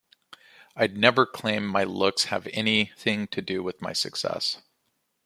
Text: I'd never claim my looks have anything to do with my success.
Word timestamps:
I'd 0.75 0.97
never 0.97 1.27
claim 1.27 1.63
my 1.67 1.83
looks 1.83 2.23
have 2.23 2.47
anything 2.53 3.27
to 3.27 3.39
do 3.39 3.61
with 3.61 3.83
my 3.83 3.93
success. 3.93 4.59